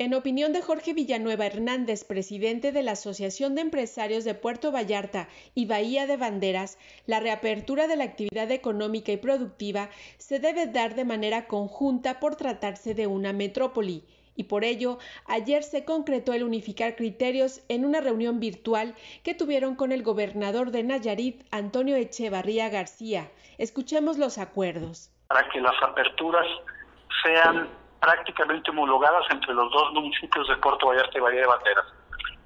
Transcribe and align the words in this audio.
En 0.00 0.14
opinión 0.14 0.54
de 0.54 0.62
Jorge 0.62 0.94
Villanueva 0.94 1.44
Hernández, 1.44 2.04
presidente 2.04 2.72
de 2.72 2.82
la 2.82 2.92
Asociación 2.92 3.54
de 3.54 3.60
Empresarios 3.60 4.24
de 4.24 4.34
Puerto 4.34 4.72
Vallarta 4.72 5.28
y 5.54 5.66
Bahía 5.66 6.06
de 6.06 6.16
Banderas, 6.16 6.78
la 7.04 7.20
reapertura 7.20 7.86
de 7.86 7.96
la 7.96 8.04
actividad 8.04 8.50
económica 8.50 9.12
y 9.12 9.18
productiva 9.18 9.90
se 10.16 10.38
debe 10.38 10.68
dar 10.68 10.94
de 10.94 11.04
manera 11.04 11.46
conjunta 11.46 12.18
por 12.18 12.36
tratarse 12.36 12.94
de 12.94 13.06
una 13.08 13.34
metrópoli 13.34 14.02
y 14.34 14.44
por 14.44 14.64
ello 14.64 14.98
ayer 15.26 15.62
se 15.62 15.84
concretó 15.84 16.32
el 16.32 16.44
unificar 16.44 16.96
criterios 16.96 17.60
en 17.68 17.84
una 17.84 18.00
reunión 18.00 18.40
virtual 18.40 18.94
que 19.22 19.34
tuvieron 19.34 19.76
con 19.76 19.92
el 19.92 20.02
gobernador 20.02 20.70
de 20.70 20.82
Nayarit, 20.82 21.42
Antonio 21.50 21.96
Echevarría 21.96 22.70
García. 22.70 23.30
Escuchemos 23.58 24.16
los 24.16 24.38
acuerdos. 24.38 25.10
Para 25.26 25.46
que 25.50 25.60
las 25.60 25.74
aperturas 25.82 26.46
sean 27.22 27.68
prácticamente 28.00 28.70
homologadas 28.70 29.24
entre 29.30 29.54
los 29.54 29.70
dos 29.70 29.92
municipios 29.92 30.48
de 30.48 30.56
Puerto 30.56 30.86
Vallarta 30.86 31.16
y 31.16 31.20
Bahía 31.20 31.40
de 31.40 31.46
Banderas. 31.46 31.86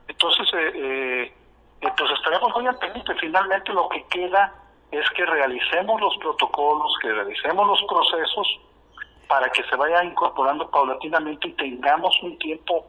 Entonces, 0.09 0.49
eh, 0.55 0.73
eh, 0.75 1.35
eh, 1.81 1.89
pues 1.97 2.11
estaremos 2.11 2.53
muy 2.55 2.67
atentos. 2.67 3.17
Finalmente 3.21 3.73
lo 3.73 3.89
que 3.89 4.05
queda 4.09 4.53
es 4.91 5.09
que 5.11 5.25
realicemos 5.25 6.01
los 6.01 6.17
protocolos, 6.19 6.93
que 7.01 7.13
realicemos 7.13 7.67
los 7.67 7.83
procesos 7.85 8.61
para 9.29 9.49
que 9.51 9.63
se 9.65 9.77
vaya 9.77 10.05
incorporando 10.05 10.71
paulatinamente 10.71 11.49
y 11.49 11.53
tengamos 11.53 12.15
un 12.23 12.39
tiempo 12.39 12.87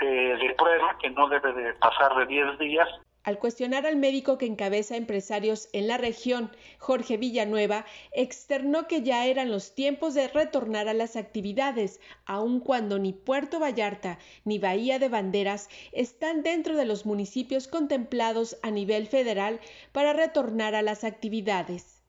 de 0.00 0.54
prueba 0.56 0.96
que 0.98 1.10
no 1.10 1.28
debe 1.28 1.52
de 1.52 1.74
pasar 1.74 2.14
de 2.16 2.24
10 2.24 2.58
días 2.58 2.88
al 3.22 3.38
cuestionar 3.38 3.86
al 3.86 3.96
médico 3.96 4.38
que 4.38 4.46
encabeza 4.46 4.96
empresarios 4.96 5.68
en 5.72 5.88
la 5.88 5.98
región, 5.98 6.50
Jorge 6.78 7.16
Villanueva, 7.16 7.84
externó 8.12 8.86
que 8.86 9.02
ya 9.02 9.26
eran 9.26 9.50
los 9.50 9.74
tiempos 9.74 10.14
de 10.14 10.28
retornar 10.28 10.88
a 10.88 10.94
las 10.94 11.16
actividades, 11.16 12.00
aun 12.26 12.60
cuando 12.60 12.98
ni 12.98 13.12
Puerto 13.12 13.60
Vallarta 13.60 14.18
ni 14.44 14.58
Bahía 14.58 14.98
de 14.98 15.08
Banderas 15.08 15.68
están 15.92 16.42
dentro 16.42 16.76
de 16.76 16.86
los 16.86 17.06
municipios 17.06 17.68
contemplados 17.68 18.58
a 18.62 18.70
nivel 18.70 19.06
federal 19.06 19.60
para 19.92 20.12
retornar 20.12 20.74
a 20.74 20.82
las 20.82 21.04
actividades. 21.04 22.02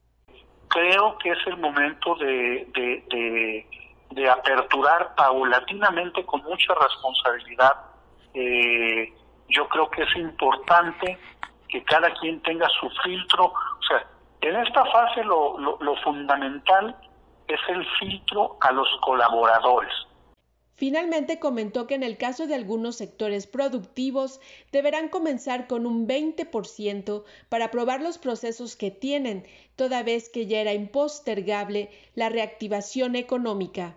Creo 0.68 1.18
que 1.18 1.30
es 1.30 1.46
el 1.46 1.58
momento 1.58 2.14
de, 2.16 2.66
de, 4.10 4.28
aperturar 4.30 5.14
paulatinamente 5.14 6.24
con 6.24 6.42
mucha 6.44 6.74
responsabilidad. 6.74 7.72
Eh, 8.34 9.01
yo 9.52 9.68
creo 9.68 9.90
que 9.90 10.02
es 10.02 10.16
importante 10.16 11.18
que 11.68 11.82
cada 11.84 12.12
quien 12.14 12.40
tenga 12.42 12.68
su 12.80 12.88
filtro. 13.02 13.46
O 13.46 13.82
sea, 13.86 14.06
en 14.40 14.56
esta 14.56 14.84
fase 14.86 15.22
lo, 15.24 15.56
fundamental 16.02 16.96
es 17.48 17.60
el 17.68 17.86
filtro 17.98 18.56
a 18.60 18.72
los 18.72 18.88
colaboradores. 19.02 19.92
Finalmente 20.74 21.38
comentó 21.38 21.86
que 21.86 21.94
en 21.94 22.02
el 22.02 22.16
caso 22.16 22.46
de 22.46 22.54
algunos 22.54 22.96
sectores 22.96 23.46
productivos 23.46 24.40
deberán 24.72 25.08
comenzar 25.08 25.68
con 25.68 25.86
un 25.86 26.08
20% 26.08 27.24
para 27.48 27.70
probar 27.70 28.00
los 28.00 28.18
procesos 28.18 28.74
que 28.74 28.90
tienen, 28.90 29.46
toda 29.76 30.02
vez 30.02 30.28
que 30.28 30.46
ya 30.46 30.60
era 30.60 30.72
impostergable 30.72 31.90
la 32.14 32.30
reactivación 32.30 33.14
económica. 33.14 33.94